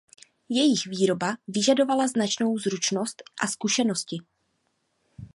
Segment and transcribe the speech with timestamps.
[0.49, 4.17] Jejich výroba vyžadovala značnou zručnost a zkušenosti.